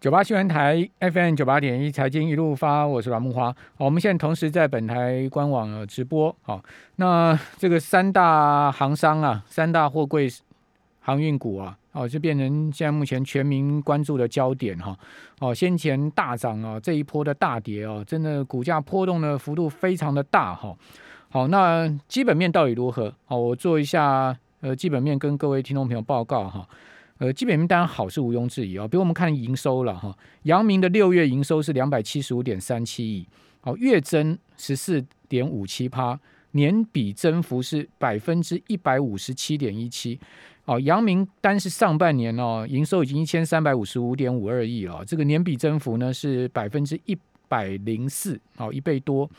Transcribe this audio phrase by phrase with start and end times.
[0.00, 3.54] 九八新闻台 FM 九八点一财经一路发，我是阮木花。
[3.76, 6.34] 好，我们现在同时在本台官网直播。
[6.40, 6.58] 好，
[6.96, 10.26] 那这个三大行商啊，三大货柜
[11.00, 14.98] 航运股啊，哦，就变成现在目前全民关注的焦点哈。
[15.38, 20.74] 哦，先前大涨啊，这一波的大跌啊，真的股价波动的幅度非常的大哈。
[21.28, 23.12] 好，那基本面到底如何？
[23.26, 26.66] 好，我做一下呃基本面跟各位听众朋友报告哈。
[27.20, 28.88] 呃，基本面当然好是毋庸置疑啊。
[28.88, 33.28] 比如我们看营收了哈，阳明的六月营收是两百七十五点三七亿，
[33.60, 36.18] 好，月增十四点五七趴，
[36.52, 40.18] 年比增幅是百分之一百五十七点一七。
[40.64, 47.14] 哦，阳明单是上半年哦，营收已经一千三百五十五点五二亿了，这个年比增幅呢是百分之一
[47.48, 49.30] 百零四，哦，一倍多。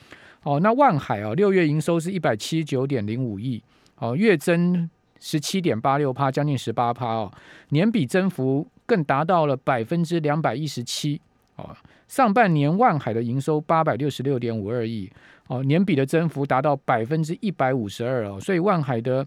[0.43, 3.63] 哦，那万海哦，六月营收是一百七十九点零五亿，
[3.97, 4.87] 哦，月增。
[5.21, 7.31] 十七点八六趴，将近十八趴哦，
[7.69, 11.21] 年比增幅更达到了百分之两百一十七
[11.55, 11.69] 哦。
[12.07, 15.09] 上半年万海的营收八百六十六点五二亿
[15.47, 19.25] 哦，年比的增幅达到百分之一百五十二哦，所以万海的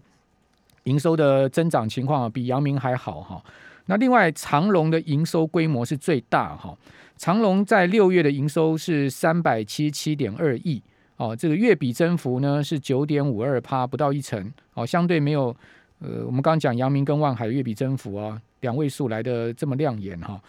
[0.83, 3.41] 营收的增长情况比阳明还好哈。
[3.85, 6.77] 那另外长隆的营收规模是最大哈，
[7.15, 10.83] 长隆在六月的营收是三百七十七点二亿
[11.15, 15.55] 哦，这个月比增幅呢是九点五二趴，不到一成哦，相对没有。
[15.99, 20.39] 呃，我们刚刚讲阳明跟万海月比增幅啊，两位数来的这么亮眼哈，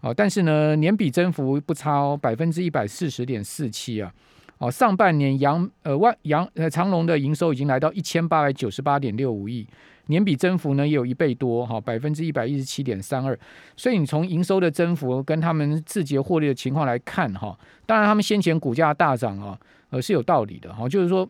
[0.00, 4.12] 哦，但是呢，年比增幅不超百分之一百四十点四七啊，
[4.58, 9.64] 哦，上半年阳呃万阳呃长隆的营收已经来到一千八百九十八点六五亿，
[10.06, 13.38] 年比增幅呢也有一倍多哈，百分之一百一十七点三二，
[13.76, 19.56] 所以你从营收的增幅跟他们字节获利的情况来看哈，当然他们先前股价大涨啊，
[19.90, 21.28] 呃是有道理的哈，就是说。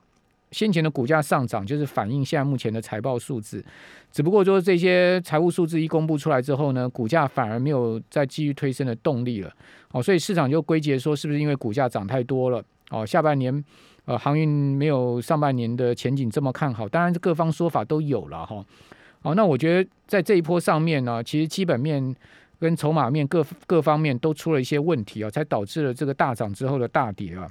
[0.56, 3.62] 先前的股价上涨，就是反映现在目前的财报数字。
[4.10, 9.52] 只不过说这些财务数字一公布出来之后呢，股价反而没有再继续推升的动力了。
[9.90, 12.64] 哦，所以市场就归结说，是不是因为股价涨太多了？
[12.88, 13.62] 哦，下半年
[14.06, 16.88] 呃航运没有上半年的前景这么看好。
[16.88, 18.64] 当然，各方说法都有了哈。
[19.20, 22.16] 哦，那我觉得在这一波上面呢，其实基本面
[22.58, 27.46] 跟筹码面各各方面都出了一些问题啊，才导致了这个大涨之后的大跌啊。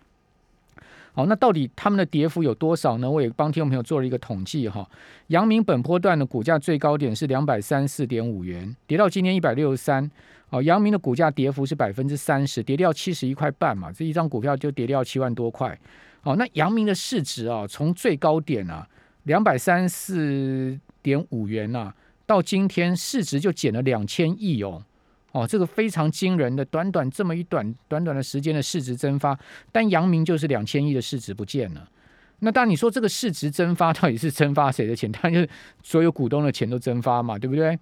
[1.16, 3.09] 好，那到底他们的跌幅有多少呢？
[3.09, 4.86] 我也帮听众朋友做了一个统计哈。
[5.28, 10.12] 阳明本波段的股价最高点是两百三四点五元，跌到今天一百六十三。
[10.50, 15.80] 哦，阳明的股价跌幅是百分之三十，跌掉七十一块半嘛，这一张股票就跌掉七万多块。
[16.24, 18.86] 哦，那阳明的市值啊，从最高点啊
[19.24, 21.96] 两百三四点五元啊，
[22.26, 24.84] 到今天市值就减了两千亿哦。
[25.35, 29.38] 哦，这个非常惊人的，短短这么一短短短的时间的市值蒸发，
[29.69, 31.85] 但阳明就是两千亿的市值不见了。
[32.40, 35.12] 那当你说这个市值蒸发 到底是蒸发谁的钱？
[35.12, 35.50] 当然就是
[35.84, 37.78] 所有股东的钱都蒸发嘛，对不对？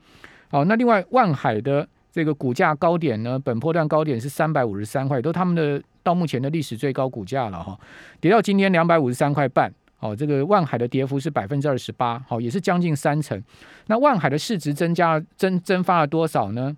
[0.50, 7.80] 好，那另外万海的这个股价高点呢，本波段高点是三百五十三块，都他们的到目前的历史最高股价了哈，
[8.20, 9.72] 跌到今天两百五十三块半。
[10.00, 13.40] 哦，这个万海的跌幅是百分之二十八，好，也是将近三成。
[13.85, 16.75] 那万海的市值增加增蒸发了多少呢？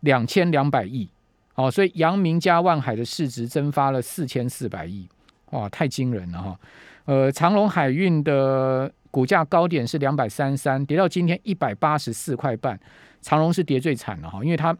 [0.00, 1.08] 两千两百亿，
[1.54, 5.08] 哦，所以阳明加万海的市值蒸发了四千四百亿，
[5.50, 6.60] 哇，太惊人了哈！
[7.06, 12.78] 呃，长隆海运的股价高点是两百三三，跌到今天一百八十四块半，
[13.22, 14.76] 长隆是跌最惨的哈，因为它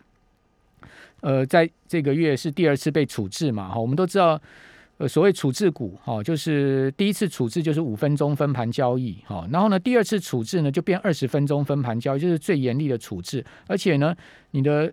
[1.21, 4.41] 呃在这个月是第二次被处置嘛，哈，我们都知道，
[4.99, 14.15] 呃，所谓处置股哈，就是第一次处置就是五分钟分盘交易，哈，然后呢，第二次处置呢就变二十分钟分盘交易，就是最严厉的处置，而且呢，
[14.51, 14.93] 你的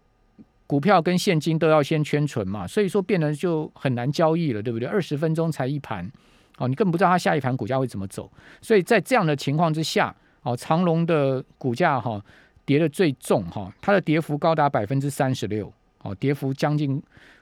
[0.67, 4.87] 股票跟现金都要先圈存嘛，所以说变得就很难交易了，对不对？
[4.87, 6.11] 二十分钟才一盘，
[6.57, 8.31] 哦，你根本不知道它下一盘股价会怎么走。
[8.61, 12.19] 所以在这样的情况之下，哦，长隆的股价哈
[12.65, 15.71] 跌的最重哈，它的跌幅高达百分之三十六，
[16.01, 16.99] 哦，跌幅将近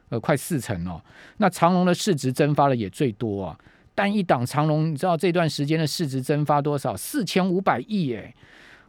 [0.10, 1.02] 呃快四成哦。
[1.38, 3.58] 那长隆的市值蒸发的也最多啊，
[3.96, 6.94] 单一档长隆，你知道这段时间的市值蒸发多少？
[6.98, 8.36] 四千五百亿哎，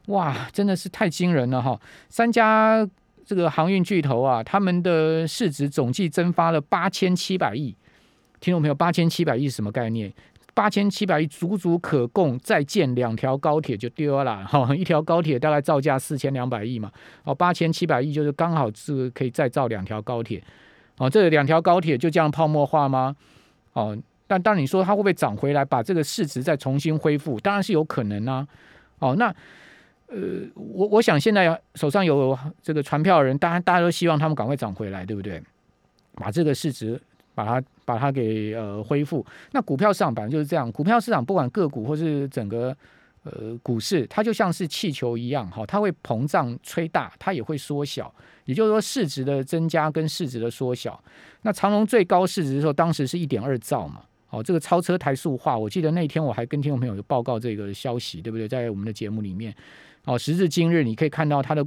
[0.07, 1.81] 哇，真的是太惊人了哈！
[2.09, 2.85] 三家。
[3.25, 7.75] 这个航运巨头啊，他们的市值总计蒸发了八千七百亿。
[8.41, 10.13] 听众朋友，八千七百亿是什么概念？
[10.53, 16.93] 八千七百亿足足可供再建两条高铁就丢了哈， 一条高铁大概造价四千两百亿嘛，
[17.25, 20.43] 哦，八千七百亿就是刚好是可以再造两条高铁。
[20.99, 23.17] 哦，这两条高铁就这样泡沫化吗？
[23.73, 28.47] 哦，但当你说它会不会涨回来，把这个市值再重新恢复，当然是有可能啊。
[28.99, 29.35] 哦，那。
[30.09, 35.43] 呃，我我想现在手上有这个传票的人，当然大家都希望他们赶快涨回来，对不对？
[36.17, 37.01] 把这个市值
[37.35, 39.25] 把它把它给呃恢复。
[39.51, 42.77] 那股票市场本来就是这样，股票市场不管个股或是整个
[43.25, 48.15] 呃股市，它就像是气球一样，哈，它会膨胀吹大，它也会缩小。
[48.45, 51.03] 也就是说，市值的增加跟市值的缩小。
[51.43, 54.03] 那长隆最高市值的时候，当时是一点二兆嘛，
[54.35, 58.49] 哦，这个超车台塑化，我记得那天我还跟听众朋友有报告这个消息，对不对？
[58.49, 59.55] 在我们的节目里面，
[60.05, 61.65] 哦，时至今日，你可以看到它的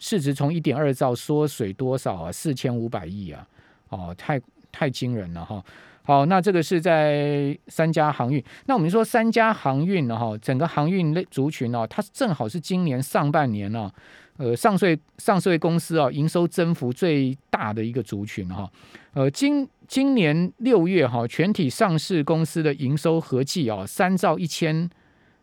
[0.00, 2.32] 市值从一点二兆缩水多少啊？
[2.32, 3.46] 四千五百亿啊，
[3.90, 4.40] 哦，太
[4.72, 5.64] 太惊人了哈。
[6.08, 8.42] 好，那这个是在三家航运。
[8.64, 13.92] 那我们说三家航运呢，哈，整个航运类族群哦，它正好是今年上半年呢，
[14.38, 18.66] 呃，上税上税公司啊，营收增幅最大的一个族群哈。
[19.12, 24.88] 呃，今今年六月哈，全体上市公司的营收合计啊，三兆一千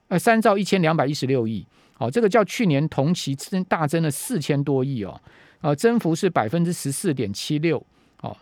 [0.07, 1.63] 呃三兆一千两百一十六亿。
[1.93, 5.21] 好，这个较去年同期增大增了四千多亿哦，
[5.61, 7.85] 呃，增幅是百分之十四点七六。
[8.15, 8.35] 好，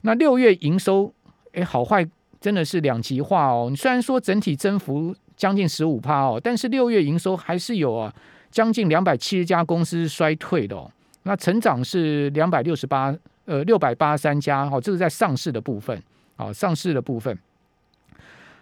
[0.00, 1.12] 那六月营收。
[1.58, 2.06] 哎，好坏
[2.40, 3.66] 真的是两极化哦。
[3.68, 8.14] 你虽然说整体增幅将近十五趴哦，但是六月营收还是有啊，
[8.50, 10.88] 将近两百七十家公司衰退的哦。
[11.24, 13.12] 那成长是两百六十八，
[13.44, 16.00] 呃，六百八十三家哦，这是在上市的部分
[16.36, 17.36] 哦，上市的部分。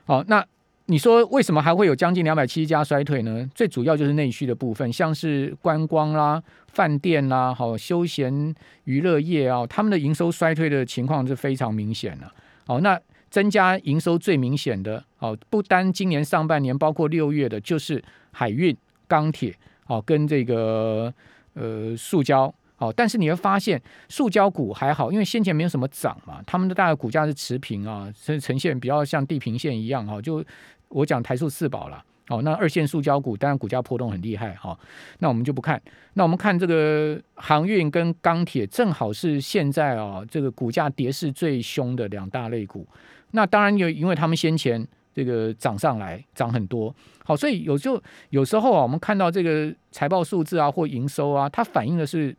[0.06, 0.42] 好，那
[0.88, 3.48] 你说为什么还会有将近两百七十家衰退呢？
[3.54, 8.54] 最主要就是内需的部分，像是观光啦、饭店啦、好休闲
[8.84, 12.30] 娱乐业啊，他们的营收衰退的情况是非常明显的。
[12.66, 18.74] 好，那增加营收最明显的，哦，不单今年上半年，包括六月的，就是海运、
[19.08, 19.52] 钢铁，
[19.88, 21.12] 哦，跟这个
[21.54, 30.44] 呃塑胶，哦，但是你会发现，塑胶股还好，因为先前没有什么涨嘛，他们的大概股价是持平啊，是呈现比较像地平线一样，哈，就
[30.88, 32.04] 我讲台塑四宝了。
[32.28, 34.76] 哦，那二线塑胶股当然股价波动很厉害哈，
[35.20, 35.80] 那我们就不看。
[36.14, 42.84] 那我们看这个航运跟钢铁，正好是现在啊这个股价跌势最凶的两大类股。
[43.30, 44.84] 那当然有，因为他们先前
[45.14, 46.92] 这个涨上来涨很多，
[47.24, 52.36] 好，所以有就有时候啊，我们看到这个财报数字啊或营收啊，它反映的是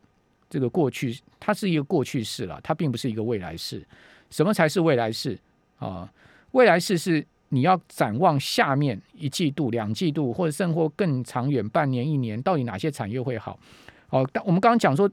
[0.50, 3.82] 这个过去，它是一个过去式了，它并不是一个未来式。
[4.30, 5.40] 什么才是未来式
[5.80, 6.12] 啊？
[6.52, 7.26] 未来式是。
[7.50, 13.58] 你要展望下面一季度、两季度，或者甚或更长远半年、一年，到底哪些产业会好？
[14.10, 15.10] 哦，但我们刚刚讲说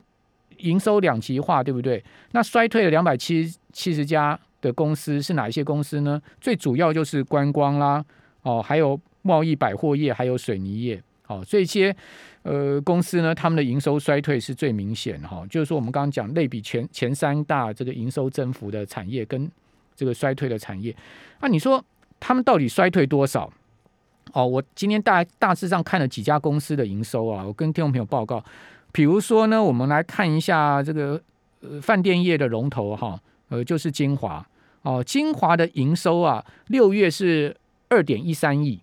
[0.59, 2.03] 营收两极化，对不对？
[2.33, 6.21] 那衰退了两百七七十家的公司是哪一些公司呢？
[6.41, 8.05] 最主要就是观光啦，
[8.43, 11.01] 哦，还有贸易百货业，还有水泥业。
[11.27, 11.95] 哦，这些
[12.43, 15.47] 呃公司呢，他们的营收衰退是最明显哈。
[15.49, 19.51] 就是说，我们刚刚讲类比前前三大这个营收增幅的产业跟
[19.97, 20.95] 这个衰退的产业，
[21.41, 21.85] 那你说？
[22.27, 23.53] 他们到底衰退多少？
[24.33, 28.43] 哦，我今天大大致上看了几家公司的营收啊，我跟听众朋友报告。
[28.93, 31.21] 比如说呢，我们来看一下这个
[31.61, 34.43] 呃饭店业的龙头哈，呃就是金华
[34.81, 37.55] 哦，金华的营收啊，六月是
[37.91, 38.81] 二点一三亿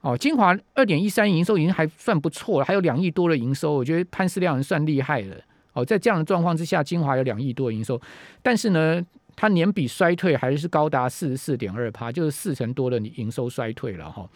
[0.00, 5.36] 哦，金华二点一三营收已经还算不错了，还有两亿多的营收，我觉得潘思亮算厉害了
[5.74, 8.00] 哦，在这样的状况之下，金华有两亿多的营收，
[8.42, 9.04] 但是呢。
[9.40, 14.28] 它年比衰退还是高达四十四点二趴，就是四成多的营收衰退了哈。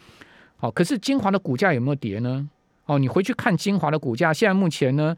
[0.55, 2.49] 好，可是金华的股价有没有跌呢？
[2.85, 5.13] 哦，你回去看金华的股价，现在目前呢，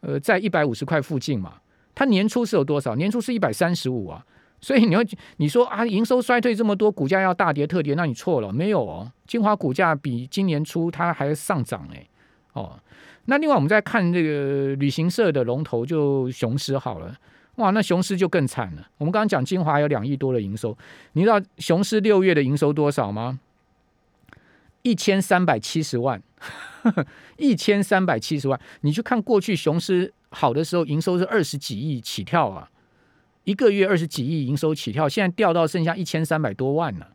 [0.00, 1.56] 呃，在一百五十块附近嘛。
[1.94, 2.94] 它年初是有多少？
[2.94, 4.24] 年初是一百三十五啊。
[4.58, 5.04] 所以你要
[5.36, 9.12] 你说啊，营收衰退这么多，股价要大跌特跌，那你错了，没有哦。
[9.26, 12.08] 金华股价比今年初它还上涨哎。
[12.54, 12.80] 哦，
[13.26, 17.14] 那另外我们再看这个旅行社的龙头，就雄狮好了。
[17.56, 18.86] 哇，那雄狮就更惨了。
[18.98, 20.76] 我们刚刚讲金华有两亿多的营收，
[21.12, 23.40] 你知道雄狮六月的营收多少吗？
[24.82, 26.22] 一千三百七十万，
[27.38, 28.60] 一千三百七十万。
[28.82, 32.70] 你去看过去雄狮好的时候，营收是二十几亿起跳啊，
[33.44, 37.08] 一个月二十几亿营收起跳，现在掉到剩下一千三百多万了。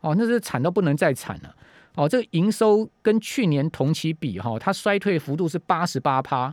[0.00, 1.56] 哦，那是惨到不能再惨了。
[1.94, 6.52] 哦，这个营收跟去年同期比，哈，它衰退幅度是八十八趴。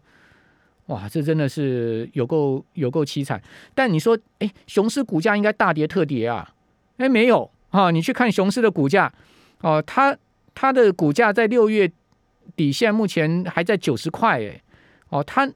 [0.91, 3.41] 哇，这真的是有够有够凄惨。
[3.74, 6.53] 但你说，哎，雄狮股价应该大跌特跌啊？
[6.98, 7.91] 哎，没有啊。
[7.91, 9.12] 你去看雄狮的股价，
[9.62, 10.15] 哦，它
[10.53, 11.89] 它的股价在六月
[12.57, 14.62] 底线目前还在九十块，哎，
[15.10, 15.50] 哦，它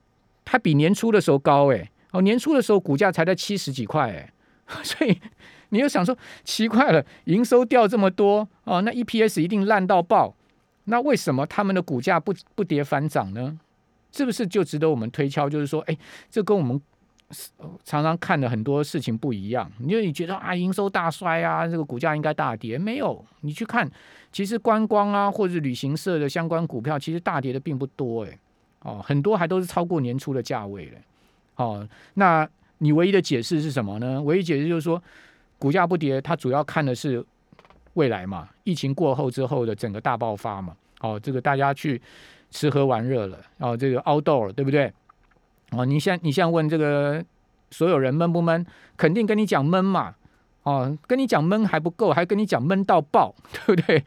[0.46, 4.32] 它比年初的时候高，哎，哦，年初的时候股价才在七十几块，哎，
[4.84, 5.20] 所以
[5.70, 10.34] 你又想说奇怪了，营收掉这么多，哦，那 EPS 一定烂到爆，
[10.86, 13.60] 那为什么他们的股价不不跌反涨呢？
[14.16, 15.50] 是不是就值得我们推敲？
[15.50, 15.98] 就是说，哎，
[16.30, 16.80] 这跟我们
[17.84, 19.70] 常常看的很多事情不一样。
[19.82, 23.26] 因为你觉得啊，营收大衰啊，这个股价应该大跌，没有。
[23.42, 23.90] 你去看，
[24.32, 28.40] 其实观光啊，或者旅行社的相关股票，其实大跌的并不多，哎，
[28.84, 31.00] 哦，很多还都是超过年初的价位了。
[31.58, 34.22] 哦，那你唯一的解释是什么呢？
[34.22, 35.02] 唯一解释就是说，
[35.60, 37.22] 股价不跌，它主要看的是
[37.96, 40.74] 未来嘛，疫情过后之后的整个大爆发嘛。
[41.02, 42.02] 哦，这个大家去
[42.52, 44.92] 吃喝玩乐了，哦，这个 outdoor 对不对？
[45.72, 47.24] 哦，你现你现在问这个
[47.72, 48.66] 所有人闷不闷？
[48.96, 50.16] 肯定跟你讲闷嘛。
[50.64, 53.36] 哦，跟你讲闷还不够，还跟你讲闷到爆，
[53.68, 54.04] 对不对？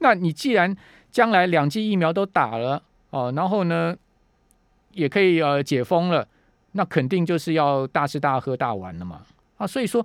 [0.00, 0.76] 那你既然
[1.12, 3.96] 将来两剂疫苗都打了，哦，然后呢，
[4.92, 6.26] 也可以呃解封了，
[6.72, 9.20] 那肯定就是要大吃大喝大玩了嘛。
[9.58, 10.04] 啊，所以说，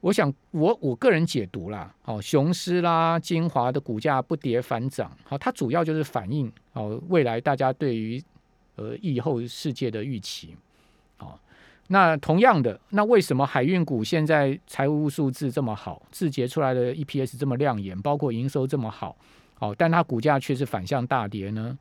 [0.00, 8.22] 我想我我个人解读啦，哦，雄狮啦、金华的股价不跌反涨，好，它主要就是反映哦未来大家对于
[8.76, 10.56] 呃疫后世界的预期，
[11.18, 11.38] 哦。
[11.88, 19.16] 那同样的，那为什么海运股现在财务数字这么好，字节出来的 EPS 这么亮眼，包括营收这么好，
[19.54, 21.76] 好，但它股价却是反向大跌呢？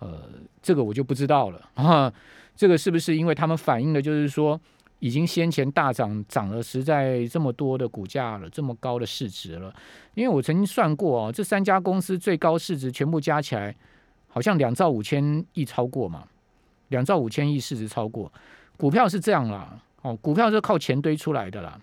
[0.00, 0.28] 呃，
[0.60, 2.12] 这个我就不知道了啊。
[2.58, 4.60] 这个是不是因为他们反映的就是说，
[5.00, 9.72] 已经先前大涨涨了实在这么多的股价了，这么高的市值了？
[10.14, 13.74] 因为我曾经算过哦，这三家公司最高市值全部加起来，
[14.26, 16.24] 好像两兆五千亿超过嘛，
[16.88, 18.32] 两兆五千亿市值超过。
[18.76, 21.80] 股票是这样啦，哦，股票是靠钱堆出来的啦，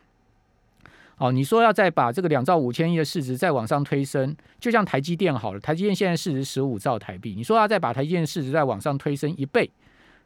[1.18, 9.70] 哦，你说要再把这个两兆五千亿的市值再往上推升，就像台积电好了，台积电现在市值十五兆台币，你说要再把台积电市值再往上推升一倍，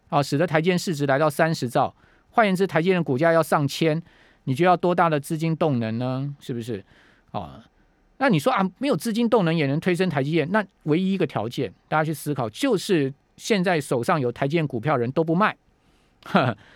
[0.09, 1.93] 哦，使得台积电市值来到三十兆，
[2.31, 4.01] 换言之，台积电股价要上千，
[4.45, 6.33] 你就要多大的资金动能呢？
[6.39, 6.83] 是不是？
[7.31, 7.61] 哦，
[8.17, 15.55] 那你说啊，没有资金动能也能推升台积电，那唯一一个条件，大家去思考，就是现在手上有台积电股票人都不卖。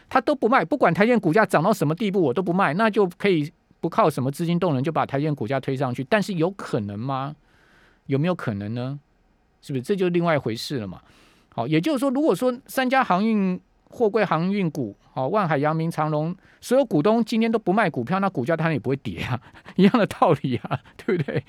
[0.09, 6.01] 他都不卖，不管台积电股价涨到什么地步，我都不卖，那就可以不靠什么资金动能就把台积电股价推上去。
[6.05, 7.35] 但是有可能吗？
[8.05, 8.97] 有没有可能呢？
[9.61, 11.01] 是不是这就另外一回事了嘛？
[11.53, 13.59] 好，也就是说，如果说三家航运
[13.93, 19.39] 货柜航运股，哦，万海、阳明、长隆，所有股东今天都不卖股票，那股价当然也不会跌啊，
[19.77, 21.43] 一样的道理啊， 对不对？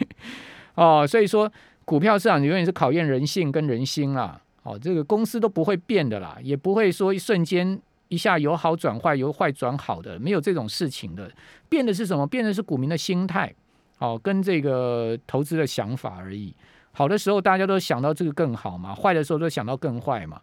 [0.75, 1.51] 哦，所以说
[1.85, 4.41] 股票市场永远是考验人性跟人心啦。
[4.63, 11.31] 哦，这个公司都不会变的啦，也不会说一瞬间一下由好转坏，由坏转好的，没有这种事情的。
[11.69, 12.27] 变的是什么？
[12.27, 13.53] 变的是股民的心态，
[13.99, 16.55] 哦，跟这个投资的想法而已。
[16.93, 20.41] 好的时候大家都想到这个更好嘛，坏的时候都想到更坏嘛。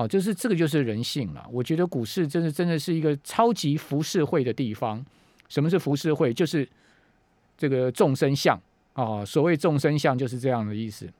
[0.00, 1.46] 哦，就是这个就是人性了。
[1.52, 5.04] 我觉得股市真的真的是一个超级浮世绘的地方。
[5.48, 6.32] 什么是浮世绘？
[6.32, 6.66] 就是
[7.58, 8.58] 这个众生相
[8.94, 9.22] 哦。
[9.26, 11.06] 所谓众生相就是这样的意思。《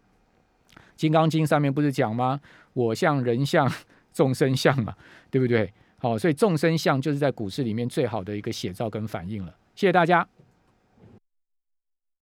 [0.96, 2.40] 金刚经》上面不是讲吗？
[2.72, 3.70] 我相、人相、
[4.14, 4.94] 众生相嘛，
[5.30, 5.70] 对不对？
[5.98, 9.54] 好，所以众生相就是在股市里面最好的一个写照跟反应了。
[9.74, 10.26] 谢谢大家。